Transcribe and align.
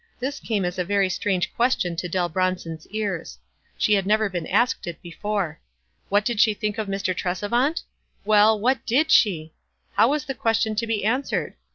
This 0.19 0.39
came 0.39 0.65
as 0.65 0.79
a 0.79 0.83
very 0.83 1.09
strange 1.09 1.53
question 1.53 1.95
to 1.97 2.09
Doll 2.09 2.27
Bron 2.27 2.57
son's 2.57 2.87
ears. 2.87 3.37
She 3.77 3.93
had 3.93 4.07
never 4.07 4.29
been 4.29 4.47
asked 4.47 4.87
it 4.87 4.99
before. 5.03 5.59
What 6.09 6.25
did 6.25 6.39
she 6.39 6.55
think 6.55 6.79
of 6.79 6.87
Mr. 6.87 7.15
Tresevant? 7.15 7.83
Well, 8.25 8.59
what 8.59 8.83
did 8.87 9.11
she?— 9.11 9.53
how 9.95 10.07
was 10.09 10.25
the 10.25 10.33
question 10.33 10.73
to 10.77 10.87
be 10.87 11.05
answered 11.05 11.53